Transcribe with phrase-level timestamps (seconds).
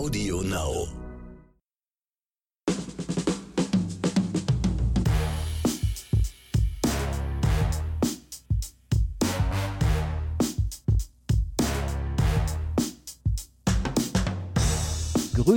[0.00, 0.99] Audio Now.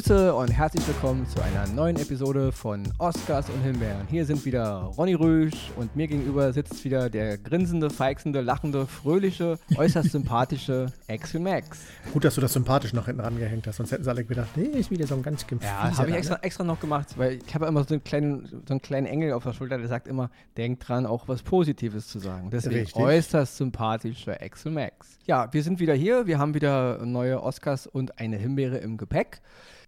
[0.03, 4.05] Grüße und herzlich willkommen zu einer neuen Episode von Oscars und Himbeeren.
[4.09, 9.57] Hier sind wieder Ronny Rüsch und mir gegenüber sitzt wieder der grinsende, feixende, lachende, fröhliche,
[9.77, 11.85] äußerst sympathische Axel Max.
[12.11, 14.77] Gut, dass du das sympathisch noch hinten rangehängt hast, sonst hätten sie alle gedacht, nee,
[14.77, 17.55] ist wieder so ein ganz Ja, das habe ich extra, extra noch gemacht, weil ich
[17.55, 20.29] habe immer so einen, kleinen, so einen kleinen Engel auf der Schulter, der sagt immer,
[20.57, 22.49] denk dran, auch was Positives zu sagen.
[22.51, 23.01] Deswegen Richtig.
[23.01, 25.17] äußerst sympathischer Axel Max.
[25.27, 29.39] Ja, wir sind wieder hier, wir haben wieder neue Oscars und eine Himbeere im Gepäck.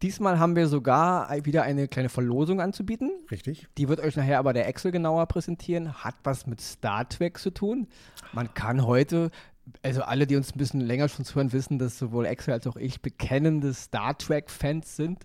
[0.05, 3.09] Diesmal haben wir sogar wieder eine kleine Verlosung anzubieten.
[3.31, 3.67] Richtig.
[3.79, 5.95] Die wird euch nachher aber der Excel genauer präsentieren.
[6.03, 7.87] Hat was mit Star Trek zu tun.
[8.31, 9.31] Man kann heute,
[9.81, 12.75] also alle, die uns ein bisschen länger schon zuhören, wissen, dass sowohl Excel als auch
[12.75, 15.23] ich bekennende Star Trek-Fans sind.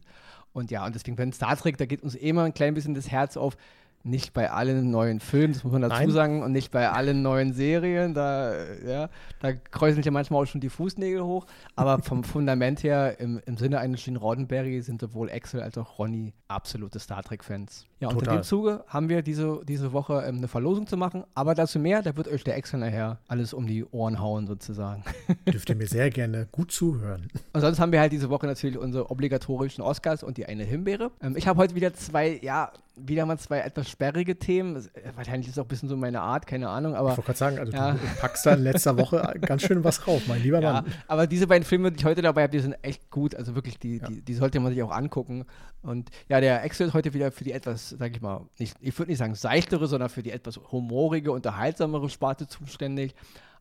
[0.54, 3.10] Und ja, und deswegen, wenn Star Trek, da geht uns immer ein klein bisschen das
[3.10, 3.58] Herz auf.
[4.02, 6.10] Nicht bei allen neuen Filmen, das muss man dazu Nein.
[6.10, 8.14] sagen, und nicht bei allen neuen Serien.
[8.14, 8.54] Da,
[8.86, 11.46] ja, da kräuseln ja manchmal auch schon die Fußnägel hoch.
[11.76, 15.98] Aber vom Fundament her, im, im Sinne eines Gene Roddenberry, sind sowohl Axel als auch
[15.98, 17.89] Ronny absolute Star Trek-Fans.
[18.00, 18.38] Ja, und in Total.
[18.38, 21.24] dem Zuge haben wir diese, diese Woche ähm, eine Verlosung zu machen.
[21.34, 25.04] Aber dazu mehr, da wird euch der Axel nachher alles um die Ohren hauen, sozusagen.
[25.52, 27.28] Dürft ihr mir sehr gerne gut zuhören.
[27.52, 31.10] Und sonst haben wir halt diese Woche natürlich unsere obligatorischen Oscars und die eine Himbeere.
[31.22, 34.76] Ähm, ich habe heute wieder zwei, ja, wieder mal zwei etwas sperrige Themen.
[34.76, 34.80] Äh,
[35.16, 37.08] Wahrscheinlich ist es auch ein bisschen so meine Art, keine Ahnung, Ich aber.
[37.10, 37.92] wollte gerade sagen, also Ja.
[37.92, 40.86] du packst da in letzter Woche ganz schön was rauf, mein lieber Ja, Mann.
[41.06, 43.34] aber diese beiden Filme, die ich heute dabei habe, die sind echt gut.
[43.34, 44.06] Also wirklich, die, Ja.
[44.08, 45.44] die, die sollte man sich auch angucken.
[45.82, 48.98] Und ja, der Axel ist heute wieder für die etwas, sag ich mal, nicht, ich
[48.98, 53.14] würde nicht sagen seichtere, sondern für die etwas humorige, unterhaltsamere Sparte zuständig.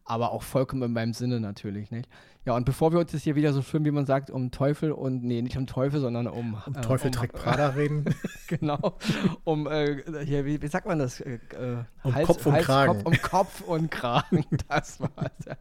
[0.05, 2.09] Aber auch vollkommen in meinem Sinne natürlich, nicht?
[2.44, 4.91] Ja, und bevor wir uns jetzt hier wieder so schön, wie man sagt, um Teufel
[4.91, 6.58] und, nee, nicht um Teufel, sondern um.
[6.66, 8.05] Um äh, Teufel um, trägt Prada reden.
[8.47, 8.97] genau.
[9.44, 11.19] Um, äh, hier, wie, wie sagt man das?
[11.19, 12.93] Äh, äh, Um Kopf und Kragen.
[12.93, 14.45] Kopf, um Kopf und Kragen.
[14.67, 15.31] Das war's.
[15.45, 15.55] Ja.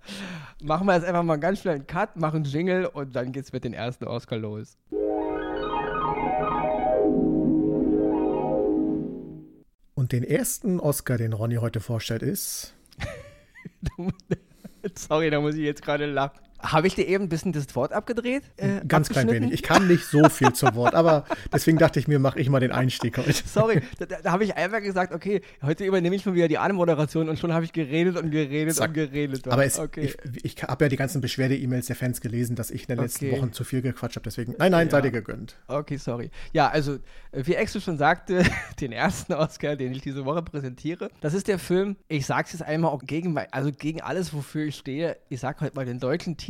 [0.62, 3.64] Machen wir jetzt einfach mal ganz schnell einen Cut, machen Jingle und dann geht's mit
[3.64, 4.78] den ersten Oscar los.
[9.98, 12.72] Und den ersten Oscar, den Ronny heute vorstellt, ist.
[14.94, 16.38] Sorry, da muss ich jetzt gerade lachen.
[16.60, 18.42] Habe ich dir eben ein bisschen das Wort abgedreht?
[18.56, 19.52] Äh, Ganz klein wenig.
[19.52, 22.58] Ich kann nicht so viel zum Wort, aber deswegen dachte ich mir, mache ich mal
[22.60, 23.32] den Einstieg heute.
[23.32, 27.28] Sorry, da, da, habe ich einfach gesagt, okay, heute übernehme ich mal wieder die Anmoderation
[27.28, 28.88] und schon habe ich geredet und geredet Zack.
[28.88, 29.46] und geredet.
[29.48, 30.12] Aber es, okay.
[30.32, 33.26] ich, ich habe ja die ganzen Beschwerde-E-Mails der Fans gelesen, dass ich in den letzten
[33.26, 33.38] Okay.
[33.38, 34.24] Wochen zu viel gequatscht habe.
[34.24, 34.90] Deswegen, nein, nein, Ja.
[34.92, 35.56] sei dir gegönnt.
[35.68, 36.30] Okay, sorry.
[36.52, 36.94] Ja, also,
[37.32, 38.42] äh, wie Axel schon sagte,
[38.80, 42.62] den ersten Oscar, den ich diese Woche präsentiere, das ist der Film, ich sag's jetzt
[42.62, 45.16] einmal auch gegen, also gegen alles, wofür ich stehe.
[45.28, 46.47] Ich sag heute mal den deutschen Titel.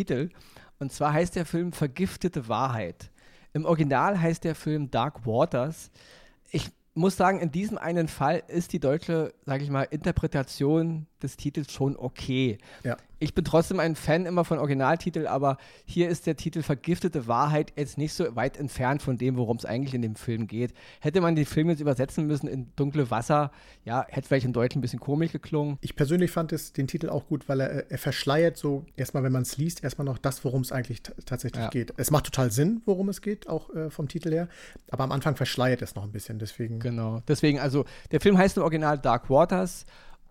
[0.78, 3.10] Und zwar heißt der Film Vergiftete Wahrheit.
[3.52, 5.90] Im Original heißt der Film Dark Waters.
[6.50, 11.36] Ich muss sagen, in diesem einen Fall ist die deutsche, sage ich mal, Interpretation des
[11.36, 12.58] Titels schon okay.
[12.84, 12.96] Ja.
[13.20, 17.72] Ich bin trotzdem ein Fan immer von Originaltitel, aber hier ist der Titel Vergiftete Wahrheit
[17.76, 20.72] jetzt nicht so weit entfernt von dem, worum es eigentlich in dem Film geht.
[21.00, 23.50] Hätte man den Film jetzt übersetzen müssen in dunkle Wasser,
[23.84, 25.78] ja, hätte vielleicht im Deutschen ein bisschen komisch geklungen.
[25.80, 29.32] Ich persönlich fand es, den Titel auch gut, weil er, er verschleiert so erstmal, wenn
[29.32, 31.70] man es liest, erstmal noch das, worum es eigentlich tatsächlich Ja.
[31.70, 31.92] geht.
[31.96, 34.48] Es macht total Sinn, worum es geht, auch äh, vom Titel her.
[34.92, 36.38] Aber am Anfang verschleiert es noch ein bisschen.
[36.38, 37.20] Deswegen, Genau.
[37.26, 39.84] Deswegen, also, der Film heißt im Original Dark Waters,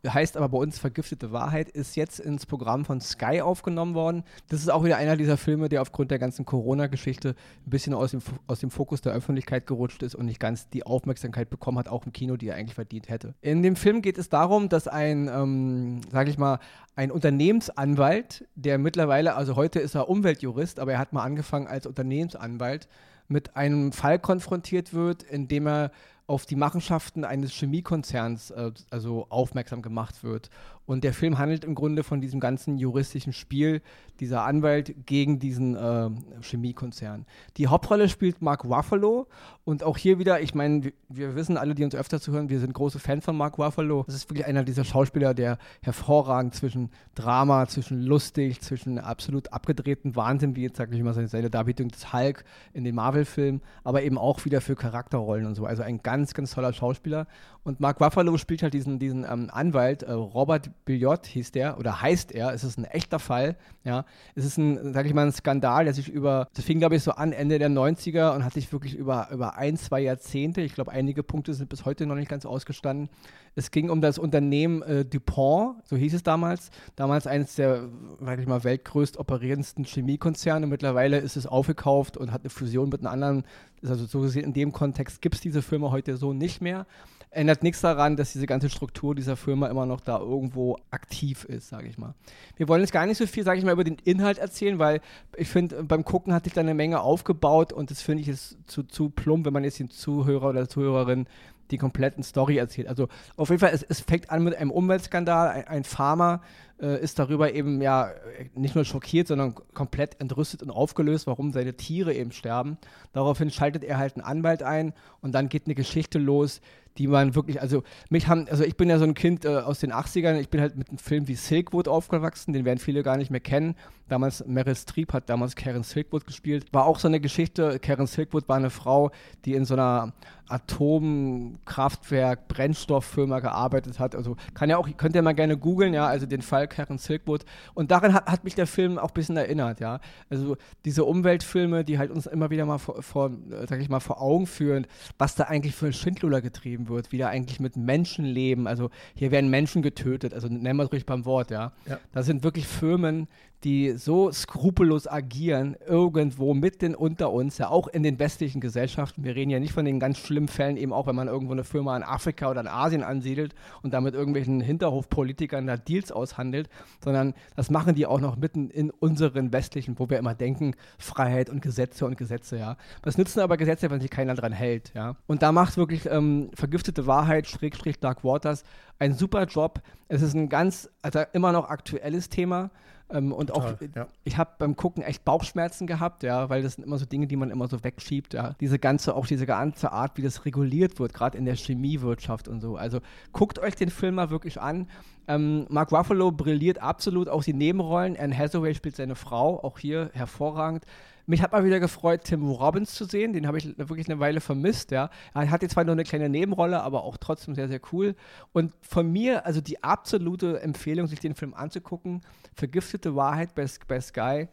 [0.06, 4.24] heißt aber bei uns Vergiftete Wahrheit, ist jetzt ins Programm von Sky aufgenommen worden.
[4.50, 7.30] Das ist auch wieder einer dieser Filme, der aufgrund der ganzen Corona-Geschichte
[7.66, 10.86] ein bisschen aus dem, aus dem Fokus der Öffentlichkeit gerutscht ist und nicht ganz die
[10.86, 13.34] Aufmerksamkeit bekommen hat, auch im Kino, die er eigentlich verdient hätte.
[13.42, 16.60] In dem Film geht es darum, dass ein, ähm, sage ich mal,
[16.96, 21.86] ein Unternehmensanwalt, der mittlerweile, also heute ist er Umweltjurist, aber er hat mal angefangen als
[21.86, 22.88] Unternehmensanwalt,
[23.28, 25.92] mit einem Fall konfrontiert wird, in dem er
[26.28, 30.50] auf die Machenschaften eines Chemiekonzerns äh, also aufmerksam gemacht wird.
[30.88, 33.82] Und der Film handelt im Grunde von diesem ganzen juristischen Spiel
[34.22, 36.10] dieser Anwalt gegen diesen äh,
[36.42, 37.26] Chemiekonzern.
[37.58, 39.28] Die Hauptrolle spielt Mark Ruffalo
[39.66, 42.74] und auch hier wieder, ich meine, wir, wissen alle, die uns öfter zuhören, wir sind
[42.74, 44.06] große Fans von Mark Ruffalo.
[44.08, 50.16] Das ist wirklich einer dieser Schauspieler, der hervorragend zwischen Drama, zwischen lustig, zwischen absolut abgedrehten
[50.16, 54.04] Wahnsinn, wie jetzt sage ich mal seine, seine Darbietung des Hulk in den Marvel-Filmen, aber
[54.04, 55.66] eben auch wieder für Charakterrollen und so.
[55.66, 57.28] Also ein ganz, ganz toller Schauspieler.
[57.64, 62.02] Und Mark Ruffalo spielt halt diesen, diesen ähm, Anwalt, äh, Robert Billiot hieß der oder
[62.02, 62.54] heißt er.
[62.54, 63.58] Es ist ein echter Fall.
[63.84, 66.96] Ja, es ist ein, sag ich mal, ein Skandal, der sich über, das fing glaube
[66.96, 70.62] ich so an Ende der 90er und hat sich wirklich über, über ein, zwei Jahrzehnte,
[70.62, 73.10] ich glaube einige Punkte sind bis heute noch nicht ganz ausgestanden.
[73.56, 76.70] Es ging um das Unternehmen äh, DuPont, so hieß es damals.
[76.96, 77.90] Damals eines der,
[78.22, 80.68] sag ich mal, weltgrößt operierendsten Chemiekonzerne.
[80.68, 83.44] Mittlerweile ist es aufgekauft und hat eine Fusion mit einem anderen.
[83.84, 86.86] Also so gesehen, in dem Kontext gibt es diese Firma heute so nicht mehr
[87.30, 91.70] ändert nichts daran, dass diese ganze Struktur dieser Firma immer noch da irgendwo aktiv ist,
[91.70, 92.14] sage ich mal.
[92.56, 95.02] Wir wollen jetzt gar nicht so viel, sage ich mal, über den Inhalt erzählen, weil
[95.36, 98.58] ich finde, beim Gucken hat sich da eine Menge aufgebaut und das finde ich ist
[98.66, 101.28] zu, zu plump, wenn man jetzt den Zuhörer oder Zuhörerin
[101.72, 102.88] die kompletten Story erzählt.
[102.88, 105.50] Also auf jeden Fall, es, es fängt an mit einem Umweltskandal.
[105.50, 106.42] Ein, ein Farmer
[106.82, 108.12] äh, ist darüber eben ja
[108.56, 112.78] nicht nur schockiert, sondern komplett entrüstet und aufgelöst, warum seine Tiere eben sterben.
[113.14, 116.62] Daraufhin schaltet er halt einen Anwalt ein und dann geht eine Geschichte los,
[116.98, 119.80] die man wirklich, also mich haben, also ich bin ja so ein Kind äh, aus
[119.80, 123.18] den 80ern, ich bin halt mit einem Film wie Silkwood aufgewachsen, den werden viele gar
[123.18, 123.76] nicht mehr kennen.
[124.08, 126.66] Damals, Meryl Streep hat damals Karen Silkwood gespielt.
[126.74, 129.12] War auch so eine Geschichte, Karen Silkwood war eine Frau,
[129.46, 130.14] die in so einer
[130.50, 134.16] Atomkraftwerk, Brennstofffirma gearbeitet hat.
[134.16, 137.46] Also kann ja auch, könnt ihr mal gerne googeln, ja, also den Fall Karen Silkwood.
[137.74, 140.00] Und daran hat, hat mich der Film auch ein bisschen erinnert, ja.
[140.30, 143.32] Also diese Umweltfilme, die halt uns immer wieder mal vor, vor
[143.68, 147.18] sag ich mal, vor Augen führen, was da eigentlich für ein Schindluder getrieben wird, wie
[147.18, 148.68] da eigentlich mit Menschen leben.
[148.68, 151.74] Also hier werden Menschen getötet, also nennen wir es ruhig beim Wort, ja.
[151.86, 152.00] ja.
[152.12, 153.28] Da sind wirklich Firmen,
[153.64, 159.24] die so skrupellos agieren, irgendwo mitten unter uns, ja auch in den westlichen Gesellschaften.
[159.24, 161.64] Wir reden ja nicht von den ganz schlimmen Fällen, eben auch wenn man irgendwo eine
[161.64, 166.70] Firma in Afrika oder in Asien ansiedelt und damit irgendwelchen Hinterhofpolitikern da Deals aushandelt,
[167.04, 171.50] sondern das machen die auch noch mitten in unseren westlichen, wo wir immer denken, Freiheit
[171.50, 172.78] und Gesetze und Gesetze, ja.
[173.02, 175.16] Was nützen aber Gesetze, wenn sich keiner dran hält, ja.
[175.26, 178.64] Und da macht wirklich ähm, vergiftete Wahrheit, Schrägstrich Dark Waters,
[179.00, 179.82] einen super Job.
[180.08, 182.70] Es ist ein ganz, also immer noch aktuelles Thema.
[183.10, 184.08] Ähm, und Total, auch, ja.
[184.26, 187.38] ich habe beim Gucken echt Bauchschmerzen gehabt, ja, weil das sind immer so Dinge, die
[187.38, 188.54] man immer so wegschiebt, ja.
[188.60, 192.60] Diese ganze, auch diese ganze Art, wie das reguliert wird, gerade in der Chemiewirtschaft und
[192.60, 192.76] so.
[192.76, 193.00] Also
[193.32, 194.88] guckt euch den Film mal wirklich an.
[195.28, 198.18] Ähm, Mark Ruffalo brilliert absolut, auch die Nebenrollen.
[198.18, 200.86] Anne Hathaway spielt seine Frau, auch hier hervorragend.
[201.30, 203.34] Mich hat mal wieder gefreut, Tim Robbins zu sehen.
[203.34, 205.10] Den habe ich wirklich eine Weile vermisst, ja.
[205.34, 208.16] Er hat jetzt zwar nur eine kleine Nebenrolle, aber auch trotzdem sehr, sehr cool.
[208.54, 212.22] Und von mir, also die absolute Empfehlung, sich den Film anzugucken,
[212.58, 214.48] Vergiftete Wahrheit bei, bei Sky.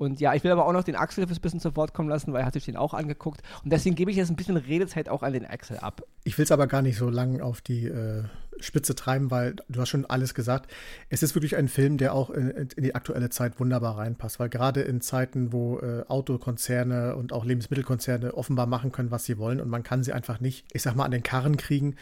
[0.00, 2.32] Und ja, ich will aber auch noch den Axel ein bisschen zu Wort kommen lassen,
[2.32, 3.42] weil er hat sich den auch angeguckt.
[3.62, 6.02] Und deswegen gebe ich jetzt ein bisschen Redezeit auch an den Axel ab.
[6.24, 8.24] Ich will es aber gar nicht so lang auf die äh,
[8.60, 10.72] Spitze treiben, weil du hast schon alles gesagt.
[11.10, 14.48] Es ist wirklich ein Film, der auch in, in die aktuelle Zeit wunderbar reinpasst, weil
[14.48, 19.60] gerade in Zeiten, wo äh, Autokonzerne und auch Lebensmittelkonzerne offenbar machen können, was sie wollen
[19.60, 21.96] und man kann sie einfach nicht, ich sag mal, an den Karren kriegen,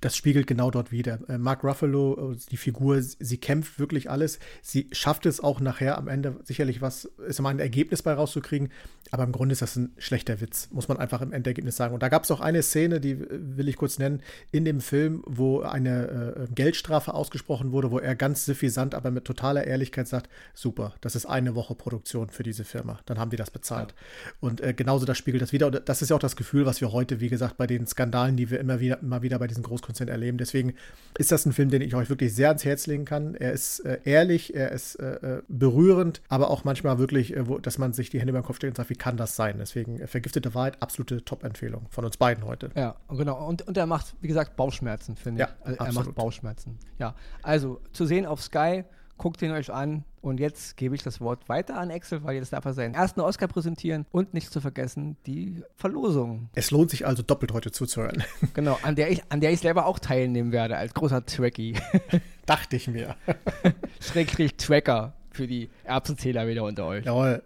[0.00, 1.18] das spiegelt genau dort wieder.
[1.28, 4.38] Äh, Mark Ruffalo, äh, die Figur, sie kämpft wirklich alles.
[4.62, 8.70] Sie schafft es auch nachher am Ende sicherlich was, ist mal ein Ergebnis bei rauszukriegen.
[9.10, 11.94] Aber im Grunde ist das ein schlechter Witz, muss man einfach im Endergebnis sagen.
[11.94, 15.22] Und da gab es auch eine Szene, die will ich kurz nennen, in dem Film,
[15.26, 20.30] wo eine äh, Geldstrafe ausgesprochen wurde, wo er ganz suffisant, aber mit totaler Ehrlichkeit sagt:
[20.54, 22.98] Super, das ist eine Woche Produktion für diese Firma.
[23.06, 23.94] Dann haben die das bezahlt.
[24.40, 25.66] Und äh, genauso das spiegelt das wieder.
[25.66, 28.36] Und das ist ja auch das Gefühl, was wir heute, wie gesagt, bei den Skandalen,
[28.36, 30.38] die wir immer wieder, immer wieder bei diesen Großkonzernen erleben.
[30.38, 30.74] Deswegen
[31.18, 33.34] ist das ein Film, den ich euch wirklich sehr ans Herz legen kann.
[33.34, 37.58] Er ist äh, ehrlich, er ist äh, äh, berührend, aber auch manchmal wirklich, äh, wo,
[37.58, 39.56] dass man sich die Hände beim Kopf stellt und sagt, wie kann das sein?
[39.58, 42.70] Deswegen äh, vergiftete Wahrheit, absolute Top-Empfehlung von uns beiden heute.
[42.76, 43.46] Ja, genau.
[43.46, 45.48] Und, und er macht, wie gesagt, Bauchschmerzen, finde ich.
[45.48, 46.78] Ja, also er macht Bauchschmerzen.
[46.98, 48.84] Ja, also zu sehen auf Sky,
[49.18, 50.04] guckt ihn euch an.
[50.20, 53.20] Und jetzt gebe ich das Wort weiter an Axel, weil jetzt darf er seinen ersten
[53.20, 56.48] Oscar präsentieren und nicht zu vergessen die Verlosung.
[56.54, 58.24] Es lohnt sich also doppelt heute zuzuhören.
[58.54, 61.74] Genau, an der ich, an der ich selber auch teilnehmen werde als großer Trekkie.
[62.46, 63.16] Dachte ich mir.
[64.00, 67.04] Schrägstrich Tracker für die Erbsenzähler wieder unter euch.
[67.04, 67.42] Jawohl.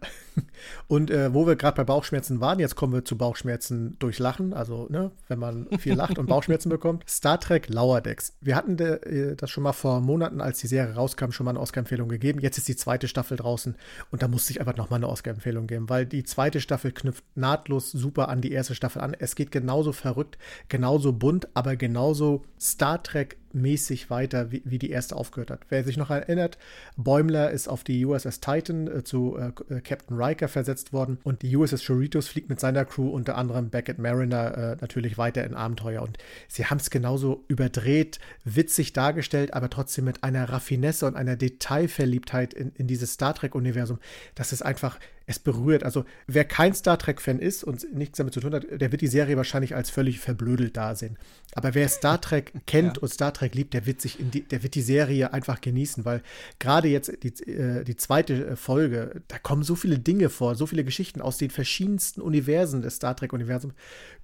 [0.88, 4.52] Und äh, wo wir gerade bei Bauchschmerzen waren, jetzt kommen wir zu Bauchschmerzen durch Lachen,
[4.52, 7.04] also ne, wenn man viel lacht und Bauchschmerzen bekommt.
[7.08, 8.34] Star Trek Lauerdex.
[8.40, 11.50] Wir hatten de, äh, das schon mal vor Monaten, als die Serie rauskam, schon mal
[11.50, 12.40] eine Oscar-Empfehlung gegeben.
[12.40, 13.76] Jetzt ist die zweite Staffel draußen
[14.10, 17.90] und da musste ich einfach nochmal eine Oscar-Empfehlung geben, weil die zweite Staffel knüpft nahtlos
[17.90, 19.14] super an die erste Staffel an.
[19.18, 24.90] Es geht genauso verrückt, genauso bunt, aber genauso Star Trek mäßig weiter, wie, wie, die
[24.90, 25.60] erste aufgehört hat.
[25.68, 26.58] Wer sich noch erinnert,
[26.96, 31.56] Bäumler ist auf die USS Titan äh, zu äh, Captain Riker versetzt worden und die
[31.56, 36.02] USS Choritos fliegt mit seiner Crew unter anderem Beckett Mariner äh, natürlich weiter in Abenteuer.
[36.02, 36.18] Und
[36.48, 42.54] sie haben es genauso überdreht, witzig dargestellt, aber trotzdem mit einer Raffinesse und einer Detailverliebtheit
[42.54, 43.98] in, in dieses Star Trek-Universum,
[44.34, 45.84] dass es einfach es berührt.
[45.84, 49.06] Also wer kein Star Trek-Fan ist und nichts damit zu tun hat, der wird die
[49.06, 51.18] Serie wahrscheinlich als völlig verblödelt dasehen.
[51.54, 53.02] Aber wer Star Trek kennt ja.
[53.02, 56.06] und Star Trek liebt, der wird sich in die, der wird die Serie einfach genießen,
[56.06, 56.22] weil
[56.58, 60.82] gerade jetzt die, äh, die zweite Folge, da kommen so viele Dinge vor, so viele
[60.82, 63.74] Geschichten aus den verschiedensten Universen des Star Trek-Universums.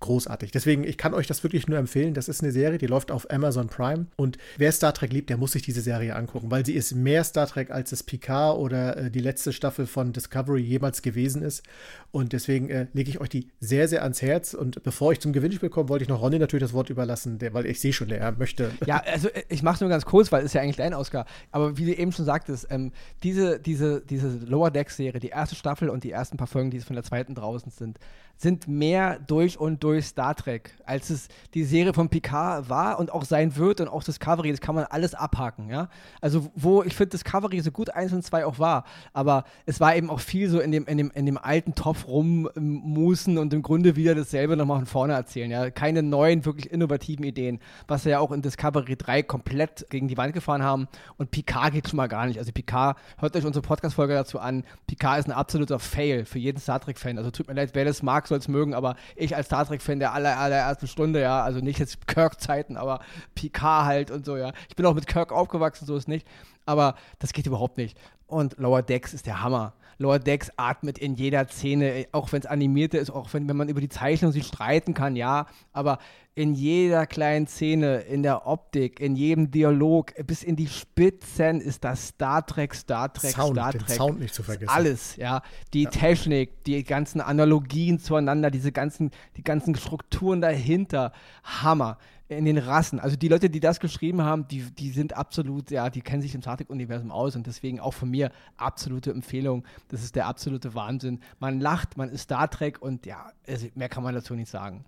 [0.01, 0.53] Großartig.
[0.53, 2.15] Deswegen, ich kann euch das wirklich nur empfehlen.
[2.15, 4.07] Das ist eine Serie, die läuft auf Amazon Prime.
[4.17, 7.25] Und wer Star Trek liebt, der muss sich diese Serie angucken, weil sie ist mehr
[7.25, 11.63] Star Trek, als es Picard oder äh, die letzte Staffel von Discovery jemals gewesen ist.
[12.11, 14.55] Und deswegen äh, lege ich euch die sehr, sehr ans Herz.
[14.55, 17.55] Und bevor ich zum Gewinnspiel komme, wollte ich noch Ronny natürlich das Wort überlassen, der,
[17.55, 18.71] weil ich sehe schon, er möchte.
[18.87, 20.95] Ja, also äh, ich mache es nur ganz kurz, weil es ist ja eigentlich dein
[20.95, 21.27] Oscar.
[21.51, 25.89] Aber wie du eben schon sagtest, ähm, diese, diese, diese Lower Deck-Serie, die erste Staffel
[25.89, 27.99] und die ersten paar Folgen, die von der zweiten draußen sind,
[28.37, 33.13] sind mehr durch und durch Star Trek, als es die Serie von Picard war und
[33.13, 35.89] auch sein wird und auch Discovery, das kann man alles abhaken, ja.
[36.21, 39.95] Also wo ich finde Discovery so gut eins und zwei auch war, aber es war
[39.97, 43.63] eben auch viel so in dem, in dem, in dem alten Topf rummusen und im
[43.63, 45.71] Grunde wieder dasselbe nochmal von vorne erzählen, ja.
[45.71, 50.17] Keine neuen, wirklich innovativen Ideen, was wir ja auch in Discovery 3 komplett gegen die
[50.17, 50.89] Wand gefahren haben
[51.19, 52.39] und Picard geht schon mal gar nicht.
[52.39, 56.59] Also Picard, hört euch unsere Podcast-Folge dazu an, Picard ist ein absoluter Fail für jeden
[56.59, 57.19] Star Trek-Fan.
[57.19, 59.67] Also tut mir leid, wer das mag, mag, soll es mögen, aber ich als Star
[59.67, 63.01] Trek-Fan der aller, allerersten Stunde, ja, also nicht jetzt Kirk-Zeiten, aber
[63.35, 64.53] Picard halt und so, ja.
[64.69, 66.27] Ich bin auch mit Kirk aufgewachsen, so ist nicht,
[66.65, 67.99] aber das geht überhaupt nicht.
[68.27, 69.75] Und Lower Decks ist der Hammer.
[69.99, 73.69] Lower Decks atmet in jeder Szene, auch wenn es animierte ist, auch wenn, wenn man
[73.69, 75.99] über die Zeichnung sich streiten kann, ja, aber
[76.37, 81.85] in jeder kleinen Szene, in der Optik, in jedem Dialog, bis in die Spitzen ist
[81.85, 83.87] das Star Trek, Star Trek, Sound, Star Trek.
[83.87, 84.69] Den Sound nicht zu vergessen.
[84.69, 85.43] Alles, ja.
[85.73, 85.91] Die ja.
[85.91, 91.13] Technik, die ganzen Analogien zueinander, diese ganzen, die ganzen Strukturen dahinter.
[91.45, 91.99] Hammer
[92.29, 92.99] in den Rassen.
[93.01, 96.35] Also die Leute, die das geschrieben haben, die, die sind absolut, ja, die kennen sich
[96.35, 99.65] im Star Trek-Universum aus und deswegen auch von mir absolute Empfehlung.
[99.89, 101.21] Das ist der absolute Wahnsinn.
[101.39, 104.85] Man lacht, man ist Star Trek und ja, also mehr kann man dazu nicht sagen.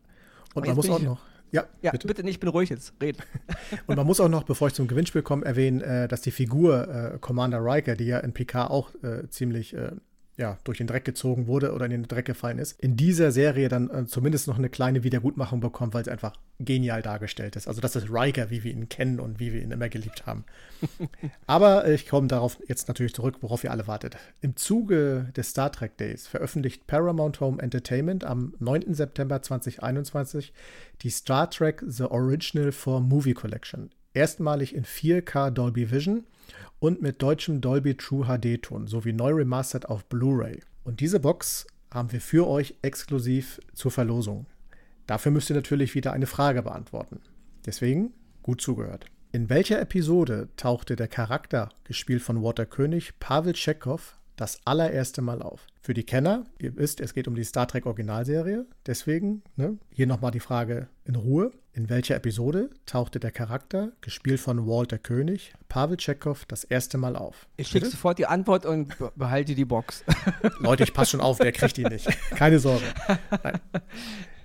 [0.54, 1.20] Und, und man muss auch noch.
[1.52, 2.08] Ja, ja bitte.
[2.08, 3.18] bitte nicht, bin ruhig jetzt, red.
[3.86, 6.88] und man muss auch noch, bevor ich zum Gewinnspiel komme, erwähnen, äh, dass die Figur
[6.88, 9.76] äh, Commander Riker, die ja in PK auch äh, ziemlich
[10.38, 13.68] ja, durch den Dreck gezogen wurde oder in den Dreck gefallen ist, in dieser Serie
[13.68, 17.66] dann äh, zumindest noch eine kleine Wiedergutmachung bekommt, weil es einfach genial dargestellt ist.
[17.66, 20.44] Also das ist Riker, wie wir ihn kennen und wie wir ihn immer geliebt haben.
[21.46, 24.18] Aber ich komme darauf jetzt natürlich zurück, worauf ihr alle wartet.
[24.42, 28.92] Im Zuge des Star Trek Days veröffentlicht Paramount Home Entertainment am 9.
[28.92, 30.52] September 2021
[31.00, 33.90] die Star Trek The Original for Movie Collection.
[34.16, 36.24] Erstmalig in 4K Dolby Vision
[36.78, 40.62] und mit deutschem Dolby True HD-Ton sowie neu remastered auf Blu-ray.
[40.84, 44.46] Und diese Box haben wir für euch exklusiv zur Verlosung.
[45.06, 47.20] Dafür müsst ihr natürlich wieder eine Frage beantworten.
[47.66, 49.04] Deswegen gut zugehört.
[49.32, 55.42] In welcher Episode tauchte der Charakter, gespielt von Walter König, Pavel Chekhov, das allererste Mal
[55.42, 55.66] auf?
[55.82, 58.64] Für die Kenner, ihr wisst, es geht um die Star Trek Originalserie.
[58.86, 61.52] Deswegen ne, hier nochmal die Frage in Ruhe.
[61.76, 67.16] In welcher Episode tauchte der Charakter, gespielt von Walter König, Pavel Chekhov, das erste Mal
[67.16, 67.46] auf?
[67.58, 70.02] Ich schicke sofort die Antwort und behalte die Box.
[70.60, 72.08] Leute, ich passe schon auf, der kriegt die nicht.
[72.30, 72.86] Keine Sorge.
[73.42, 73.60] Nein.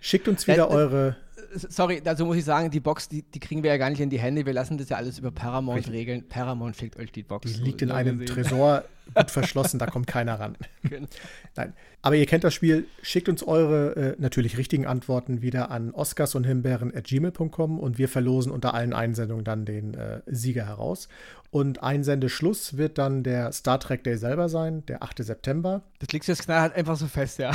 [0.02, 1.16] Schickt uns wieder äh, eure
[1.54, 4.10] sorry, dazu muss ich sagen, die Box, die, die, kriegen wir ja gar nicht in
[4.10, 4.46] die Hände.
[4.46, 5.94] Wir lassen das ja alles über Paramount Richtig.
[5.94, 6.28] regeln.
[6.28, 7.52] Paramount schickt euch die Box.
[7.52, 8.36] Die liegt in einem gesehen.
[8.36, 8.84] Tresor,
[9.16, 10.58] gut verschlossen, da kommt keiner ran.
[10.84, 11.08] Genau.
[11.56, 11.74] Nein.
[12.02, 12.88] Aber ihr kennt das Spiel.
[13.02, 18.52] Schickt uns eure äh, natürlich richtigen Antworten wieder an oscars und gmail.com und wir verlosen
[18.52, 21.10] unter allen Einsendungen dann den äh, Sieger heraus.
[21.52, 25.24] Und Einsendeschluss wird dann der Star Trek Day selber sein, der 8.
[25.24, 25.84] September.
[26.00, 27.52] Das liegt jetzt knallhart einfach so fest, ja.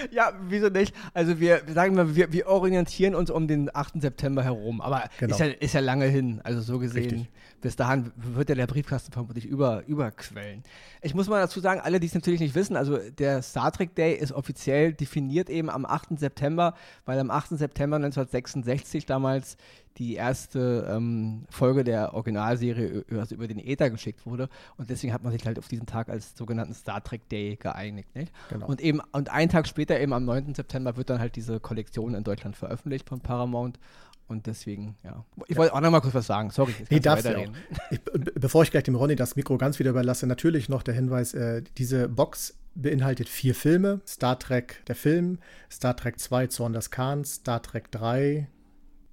[0.10, 0.94] ja, wieso nicht?
[1.14, 4.00] Also wir, sagen mal, wir, wir orientieren uns um den 8.
[4.00, 5.34] September herum, aber genau.
[5.34, 7.02] ist, ja, ist ja lange hin, also so gesehen.
[7.02, 7.28] Richtig.
[7.60, 10.62] Bis dahin wird ja der Briefkasten vermutlich über, überquellen.
[11.02, 13.94] Ich muss mal dazu sagen, alle, die es natürlich nicht wissen, also der Star Trek
[13.94, 16.18] Day ist offiziell definiert eben am 8.
[16.18, 17.58] September, weil am 8.
[17.58, 19.56] September 1966 damals
[20.00, 24.48] die erste ähm, Folge der Originalserie also über den Äther geschickt wurde.
[24.78, 28.08] Und deswegen hat man sich halt auf diesen Tag als sogenannten Star Trek Day geeinigt.
[28.16, 28.32] Nicht?
[28.48, 28.66] Genau.
[28.66, 30.54] Und eben, und einen Tag später, eben am 9.
[30.54, 33.78] September, wird dann halt diese Kollektion in Deutschland veröffentlicht von Paramount.
[34.26, 35.24] Und deswegen, ja.
[35.46, 35.56] Ich ja.
[35.56, 36.50] wollte auch noch mal kurz was sagen.
[36.50, 37.54] Sorry, ich nee, darfst weiterreden.
[37.90, 38.00] Ich,
[38.34, 41.62] bevor ich gleich dem Ronny das Mikro ganz wieder überlasse, natürlich noch der Hinweis, äh,
[41.76, 44.00] diese Box beinhaltet vier Filme.
[44.06, 45.40] Star Trek, der Film,
[45.70, 48.48] Star Trek 2, Zorn des Khans, Star Trek 3,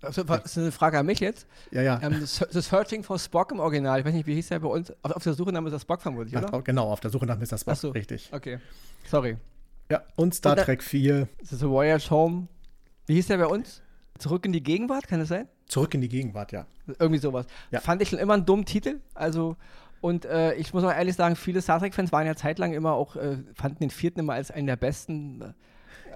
[0.01, 1.47] also, das ist eine Frage an mich jetzt.
[1.71, 1.99] Ja, ja.
[2.01, 4.91] Ähm, The Searching for Spock im Original, ich weiß nicht, wie hieß der bei uns?
[5.01, 5.79] Auf, auf der Suche nach Mr.
[5.79, 6.49] Spock vermutlich, oder?
[6.53, 7.57] Ach, genau, auf der Suche nach Mr.
[7.57, 7.89] Spock, so.
[7.89, 8.29] richtig.
[8.31, 8.59] Okay,
[9.05, 9.37] sorry.
[9.89, 11.27] Ja, und Star und Trek 4.
[11.39, 12.47] Das ist The Voyage Home.
[13.05, 13.81] Wie hieß der bei uns?
[14.19, 15.47] Zurück in die Gegenwart, kann das sein?
[15.67, 16.65] Zurück in die Gegenwart, ja.
[16.99, 17.45] Irgendwie sowas.
[17.71, 17.79] Ja.
[17.79, 18.99] Fand ich schon immer einen dummen Titel.
[19.13, 19.55] Also,
[20.01, 23.15] Und äh, ich muss auch ehrlich sagen, viele Star Trek-Fans waren ja zeitlang immer auch,
[23.15, 25.41] äh, fanden den vierten immer als einen der besten.
[25.41, 25.53] Äh,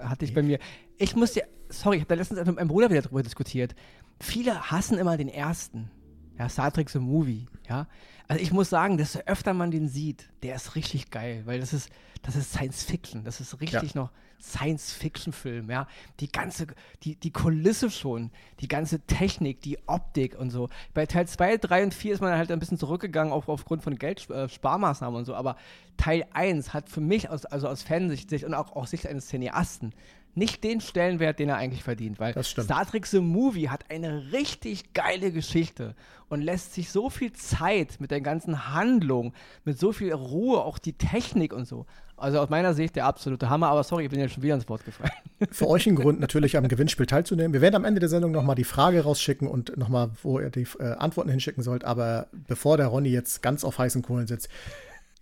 [0.04, 0.58] hatte ich bei mir.
[0.98, 3.74] Ich muss dir, sorry, ich habe da letztens mit meinem Bruder wieder drüber diskutiert.
[4.20, 5.90] Viele hassen immer den ersten.
[6.38, 7.86] Ja, Star Trek The Movie, ja.
[8.28, 11.72] Also ich muss sagen, desto öfter man den sieht, der ist richtig geil, weil das
[11.72, 11.90] ist,
[12.22, 13.24] das ist Science Fiction.
[13.24, 14.02] Das ist richtig ja.
[14.02, 14.10] noch
[14.42, 15.86] Science-Fiction-Film, ja.
[16.20, 16.66] Die ganze,
[17.04, 18.30] die, die Kulisse schon,
[18.60, 20.68] die ganze Technik, die Optik und so.
[20.94, 23.96] Bei Teil 2, 3 und 4 ist man halt ein bisschen zurückgegangen, auch aufgrund von
[23.96, 25.34] Geldsparmaßnahmen äh, und so.
[25.34, 25.56] Aber
[25.96, 29.94] Teil 1 hat für mich, aus, also aus Fansicht und auch aus Sicht eines Cineasten,
[30.34, 34.94] nicht den Stellenwert, den er eigentlich verdient, weil Star Trek The Movie hat eine richtig
[34.94, 35.94] geile Geschichte
[36.28, 39.34] und lässt sich so viel Zeit mit der ganzen Handlung,
[39.64, 41.84] mit so viel Ruhe, auch die Technik und so.
[42.16, 44.68] Also aus meiner Sicht der absolute Hammer, aber sorry, ich bin ja schon wieder ins
[44.68, 45.10] Wort gefallen.
[45.50, 47.52] Für euch ein Grund, natürlich am Gewinnspiel teilzunehmen.
[47.52, 50.66] Wir werden am Ende der Sendung nochmal die Frage rausschicken und nochmal, wo ihr die
[50.78, 51.84] äh, Antworten hinschicken sollt.
[51.84, 54.48] Aber bevor der Ronny jetzt ganz auf heißen Kohlen sitzt,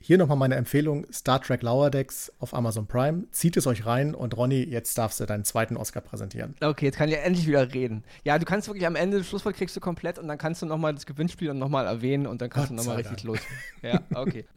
[0.01, 3.25] hier nochmal meine Empfehlung: Star Trek Lower Decks auf Amazon Prime.
[3.31, 6.55] Zieht es euch rein und Ronny, jetzt darfst du deinen zweiten Oscar präsentieren.
[6.61, 8.05] Okay, jetzt kann ich endlich wieder reden.
[8.25, 10.67] Ja, du kannst wirklich am Ende, das Schlusswort kriegst du komplett und dann kannst du
[10.67, 13.39] nochmal das Gewinnspiel und nochmal erwähnen und dann kannst Gott du nochmal richtig los.
[13.83, 14.45] Ja, okay.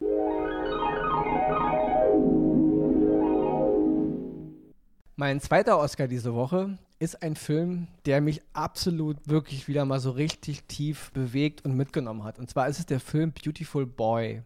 [5.16, 10.10] Mein zweiter Oscar diese Woche ist ein Film, der mich absolut wirklich wieder mal so
[10.10, 12.40] richtig tief bewegt und mitgenommen hat.
[12.40, 14.42] Und zwar ist es der Film Beautiful Boy.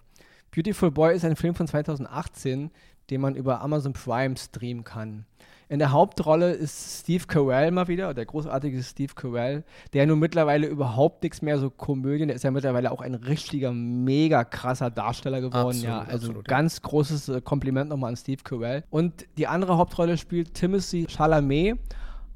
[0.55, 2.71] Beautiful Boy ist ein Film von 2018,
[3.11, 5.25] den man über Amazon Prime streamen kann.
[5.71, 10.67] In der Hauptrolle ist Steve Carell mal wieder, der großartige Steve Carell, der nun mittlerweile
[10.67, 15.43] überhaupt nichts mehr so Komödien, der ist ja mittlerweile auch ein richtiger, mega krasser Darsteller
[15.43, 15.69] geworden.
[15.69, 16.89] Absolut, ja, also absolut, ganz ja.
[16.89, 18.83] großes äh, Kompliment nochmal an Steve Carell.
[18.89, 21.79] Und die andere Hauptrolle spielt Timothy Chalamet.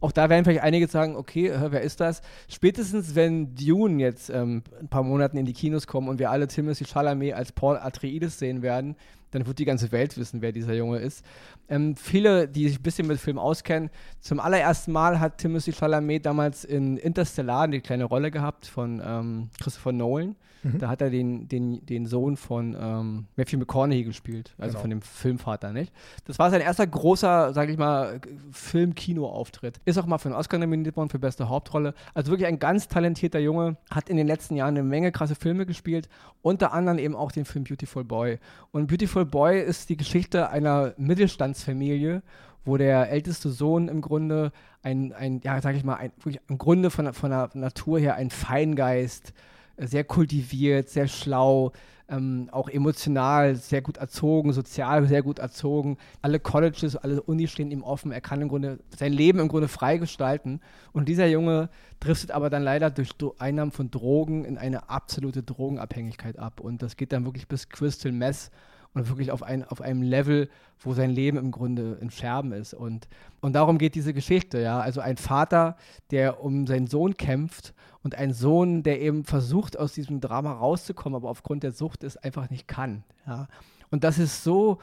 [0.02, 2.22] Auch da werden vielleicht einige sagen, okay, wer ist das?
[2.48, 6.48] Spätestens, wenn Dune jetzt ähm, ein paar Monaten in die Kinos kommen und wir alle
[6.48, 8.96] Timothy Chalamet als Paul Atreides sehen werden,
[9.30, 11.24] dann wird die ganze Welt wissen, wer dieser Junge ist.
[11.68, 13.90] Ähm, viele, die sich ein bisschen mit Film auskennen,
[14.20, 19.50] zum allerersten Mal hat Timothy Chalamet damals in Interstellar eine kleine Rolle gehabt von ähm,
[19.62, 20.34] Christopher Nolan.
[20.62, 20.78] Mhm.
[20.78, 24.80] Da hat er den, den, den Sohn von ähm, Matthew McConaughey gespielt, also genau.
[24.80, 25.92] von dem Filmvater, nicht?
[26.24, 28.20] Das war sein erster großer, sag ich mal,
[28.52, 29.80] Film-Kino-Auftritt.
[29.84, 31.94] Ist auch mal für einen Oscar nominiert worden für beste Hauptrolle.
[32.14, 35.66] Also wirklich ein ganz talentierter Junge, hat in den letzten Jahren eine Menge krasse Filme
[35.66, 36.08] gespielt,
[36.42, 38.38] unter anderem eben auch den Film Beautiful Boy.
[38.70, 42.22] Und Beautiful Boy ist die Geschichte einer Mittelstandsfamilie,
[42.64, 44.52] wo der älteste Sohn im Grunde
[44.82, 48.14] ein, ein ja, sag ich mal, ein, wirklich im Grunde von, von der Natur her
[48.14, 49.32] ein Feingeist,
[49.76, 51.72] sehr kultiviert, sehr schlau,
[52.08, 55.96] ähm, auch emotional sehr gut erzogen, sozial sehr gut erzogen.
[56.20, 58.12] Alle Colleges, alle Unis stehen ihm offen.
[58.12, 60.60] Er kann im Grunde sein Leben im Grunde frei gestalten.
[60.92, 66.38] Und dieser Junge driftet aber dann leider durch Einnahmen von Drogen in eine absolute Drogenabhängigkeit
[66.38, 66.60] ab.
[66.60, 68.50] Und das geht dann wirklich bis Crystal Mess
[68.94, 72.74] und wirklich auf, ein, auf einem Level, wo sein Leben im Grunde in Scherben ist.
[72.74, 73.08] Und,
[73.40, 74.80] und darum geht diese Geschichte, ja.
[74.80, 75.76] Also ein Vater,
[76.10, 81.16] der um seinen Sohn kämpft und ein Sohn, der eben versucht, aus diesem Drama rauszukommen,
[81.16, 83.04] aber aufgrund der Sucht es einfach nicht kann.
[83.26, 83.48] Ja.
[83.90, 84.78] Und das ist so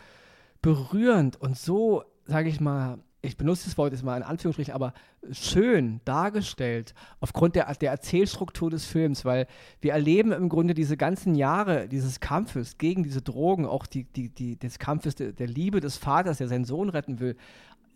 [0.61, 4.93] berührend und so, sage ich mal, ich benutze das Wort jetzt mal in Anführungsstrichen, aber
[5.31, 9.47] schön dargestellt aufgrund der, der Erzählstruktur des Films, weil
[9.81, 14.29] wir erleben im Grunde diese ganzen Jahre dieses Kampfes gegen diese Drogen, auch die, die,
[14.29, 17.35] die, des Kampfes der, der Liebe des Vaters, der seinen Sohn retten will,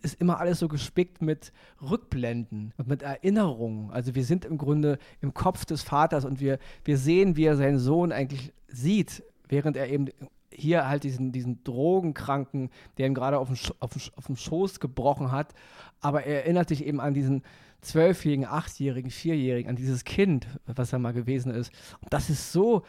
[0.01, 3.89] ist immer alles so gespickt mit Rückblenden und mit Erinnerungen.
[3.91, 7.55] Also wir sind im Grunde im Kopf des Vaters und wir, wir sehen, wie er
[7.55, 10.09] seinen Sohn eigentlich sieht, während er eben
[10.55, 15.53] hier halt diesen, diesen Drogenkranken, der ihm gerade auf dem, auf, auf Schoß gebrochen hat,
[16.01, 17.43] aber er erinnert sich eben an diesen
[17.81, 21.71] zwölfjährigen, achtjährigen, vierjährigen, an dieses Kind, was er mal gewesen ist.
[22.01, 22.83] Und das ist so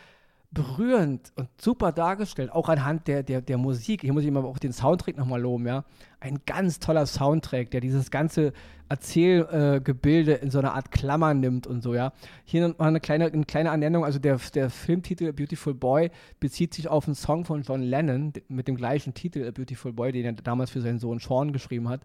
[0.54, 4.02] berührend und super dargestellt, auch anhand der, der, der Musik.
[4.02, 5.84] Hier muss ich mal auch den Soundtrack nochmal loben, ja.
[6.20, 8.54] Ein ganz toller Soundtrack, der dieses ganze
[8.88, 12.12] Erzählgebilde äh, in so eine Art Klammer nimmt und so, ja.
[12.44, 16.88] Hier noch eine kleine, eine kleine Ernennung, also der, der Filmtitel Beautiful Boy bezieht sich
[16.88, 20.70] auf einen Song von John Lennon mit dem gleichen Titel Beautiful Boy, den er damals
[20.70, 22.02] für seinen Sohn Sean geschrieben hat.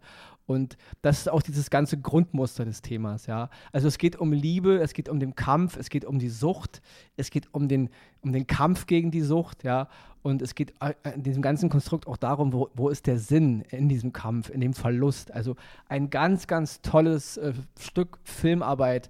[0.49, 3.51] Und das ist auch dieses ganze Grundmuster des Themas, ja.
[3.71, 6.81] Also es geht um Liebe, es geht um den Kampf, es geht um die Sucht,
[7.17, 9.89] es geht um den, um den Kampf gegen die Sucht, ja.
[10.23, 13.61] Und es geht äh, in diesem ganzen Konstrukt auch darum, wo, wo ist der Sinn
[13.69, 15.31] in diesem Kampf, in dem Verlust.
[15.31, 15.55] Also
[15.87, 19.07] ein ganz, ganz tolles äh, Stück Filmarbeit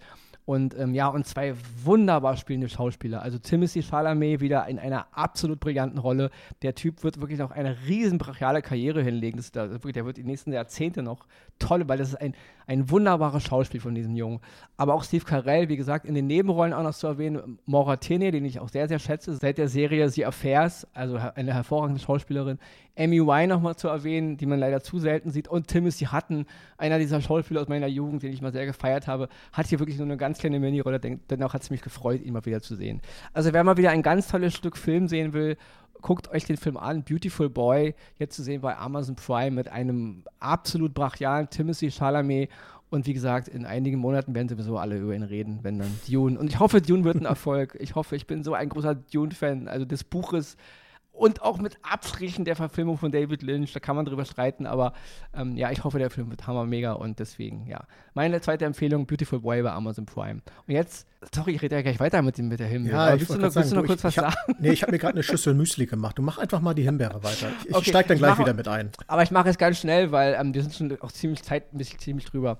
[0.49, 3.21] Und ähm, ja, und zwei wunderbar spielende Schauspieler.
[3.21, 6.31] Also Timothy Chalamet wieder in einer absolut brillanten Rolle.
[6.63, 9.37] Der Typ wird wirklich noch eine riesen brachiale Karriere hinlegen.
[9.37, 11.27] Das, das, der wird die nächsten Jahrzehnte noch
[11.59, 12.33] toll, weil das ist ein,
[12.65, 14.39] ein wunderbares Schauspiel von diesem Jungen.
[14.75, 17.59] Aber auch Steve Carell, wie gesagt, in den Nebenrollen auch noch zu erwähnen.
[17.67, 21.53] Maura Tierney, den ich auch sehr, sehr schätze, seit der Serie The Affairs, also eine
[21.53, 22.57] hervorragende Schauspielerin.
[22.99, 25.47] Amy Wine nochmal zu erwähnen, die man leider zu selten sieht.
[25.47, 26.45] Und Timothy Hutton,
[26.77, 29.97] einer dieser Schauspieler aus meiner Jugend, den ich mal sehr gefeiert habe, hat hier wirklich
[29.97, 30.99] nur eine ganz kleine Mini-Rolle.
[30.99, 33.01] Dennoch hat es mich gefreut, ihn mal wieder zu sehen.
[33.33, 35.55] Also wer mal wieder ein ganz tolles Stück Film sehen will,
[36.01, 40.23] guckt euch den Film an, Beautiful Boy, jetzt zu sehen bei Amazon Prime mit einem
[40.39, 42.49] absolut brachialen Timothy Chalamet.
[42.89, 46.39] Und wie gesagt, in einigen Monaten werden sowieso alle über ihn reden, wenn dann Dune.
[46.39, 47.77] Und ich hoffe, Dune wird ein Erfolg.
[47.79, 49.67] Ich hoffe, ich bin so ein großer Dune-Fan.
[49.67, 50.57] Also des Buches
[51.19, 54.93] und auch mit Abstrichen der Verfilmung von David Lynch, da kann man drüber streiten, aber
[55.35, 57.83] ähm, ja, ich hoffe, der Film wird hammer mega und deswegen, ja.
[58.13, 60.41] Meine zweite Empfehlung, Beautiful Boy bei Amazon Prime.
[60.65, 62.95] Und jetzt, sorry, ich rede ja gleich weiter mit, dem, mit der Himbeere.
[62.95, 64.55] Ja, willst, du noch, willst du noch kurz ich, was ich hab, sagen?
[64.59, 66.17] Nee, ich habe mir gerade eine Schüssel Müsli gemacht.
[66.17, 67.49] Du mach einfach mal die Himbeere weiter.
[67.67, 68.89] Ich, okay, steige dann gleich mach, wieder mit ein.
[69.07, 71.77] Aber ich mache es ganz schnell, weil ähm, wir sind schon auch ziemlich Zeit, ein
[71.77, 72.59] bisschen ziemlich drüber.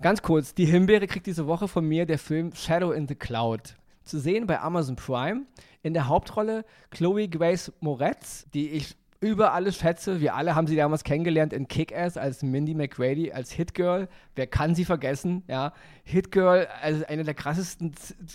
[0.00, 3.74] Ganz kurz, die Himbeere kriegt diese Woche von mir der Film Shadow in the Cloud.
[4.08, 5.42] Zu sehen bei Amazon Prime.
[5.82, 10.20] In der Hauptrolle Chloe Grace Moretz, die ich über alles schätze.
[10.20, 14.08] Wir alle haben sie damals kennengelernt in Kick-Ass als Mindy McGrady, als Hit-Girl.
[14.36, 15.42] Wer kann sie vergessen?
[15.48, 15.72] Ja,
[16.04, 17.92] Hit-Girl, also eine der krassesten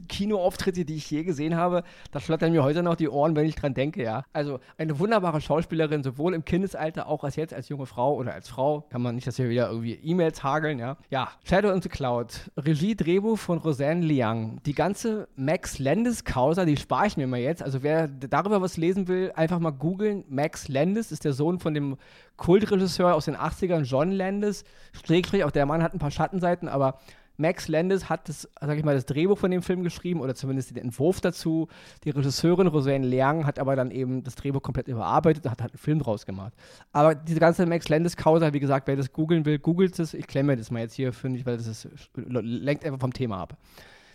[0.09, 1.83] Kinoauftritte, die ich je gesehen habe.
[2.11, 4.25] Da schlottern mir heute noch die Ohren, wenn ich dran denke, ja.
[4.33, 8.49] Also eine wunderbare Schauspielerin, sowohl im Kindesalter auch als jetzt als junge Frau oder als
[8.49, 8.81] Frau.
[8.89, 10.97] Kann man nicht, dass wir wieder irgendwie E-Mails hageln, ja.
[11.09, 12.51] Ja, Shadow in the Cloud.
[12.57, 14.59] Regie, Drehbuch von Roseanne Liang.
[14.65, 17.63] Die ganze Max Landis-Causa, die spare ich mir mal jetzt.
[17.63, 20.25] Also wer darüber was lesen will, einfach mal googeln.
[20.27, 21.97] Max Landis ist der Sohn von dem
[22.35, 24.65] Kultregisseur aus den 80ern, John Landis.
[25.05, 26.99] Schrägstrich, auch der Mann hat ein paar Schattenseiten, aber
[27.37, 30.69] Max Landis hat das, sag ich mal, das Drehbuch von dem Film geschrieben oder zumindest
[30.69, 31.67] den Entwurf dazu.
[32.03, 35.71] Die Regisseurin Roseanne Liang hat aber dann eben das Drehbuch komplett überarbeitet und hat halt
[35.71, 36.53] einen Film draus gemacht.
[36.91, 40.13] Aber diese ganze Max Landis-Causa, wie gesagt, wer das googeln will, googelt es.
[40.13, 43.41] Ich klemme das mal jetzt hier, finde ich, weil das ist, lenkt einfach vom Thema
[43.41, 43.57] ab.